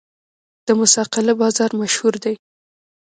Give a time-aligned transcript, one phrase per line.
[0.65, 2.35] د موسی قلعه بازار مشهور دی